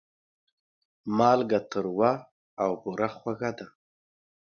مالګه 1.17 1.59
تروه 1.71 2.11
او 2.63 2.71
بوره 2.81 3.09
خوږه 3.17 3.51
ده. 3.57 3.65